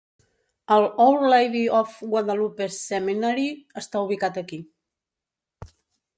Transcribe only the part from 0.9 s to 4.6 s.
"Our Lady of Guadalupe Seminary" està ubicat